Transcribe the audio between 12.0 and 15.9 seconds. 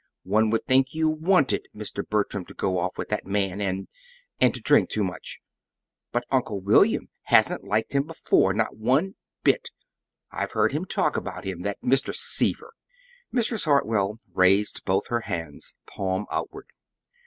Seaver." Mrs. Hartwell raised both her hands,